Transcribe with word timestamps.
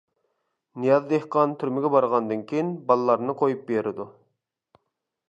نىياز 0.85 1.03
دېھقان 1.11 1.53
تۈرمىگە 1.63 1.91
بارغاندىن 1.97 2.41
كېيىن 2.53 2.71
بالىلارنى 2.89 3.37
قويۇپ 3.43 3.63
بېرىدۇ. 3.69 4.09